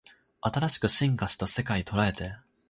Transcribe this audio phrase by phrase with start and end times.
[0.41, 2.35] 新しく進化した世界捉えて